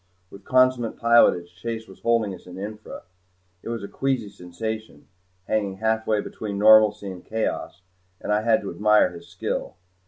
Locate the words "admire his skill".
8.71-9.75